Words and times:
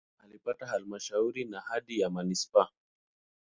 Musoma 0.03 0.25
imepata 0.25 0.65
halmashauri 0.67 1.45
na 1.45 1.61
hadhi 1.61 1.99
ya 1.99 2.09
manisipaa. 2.09 2.67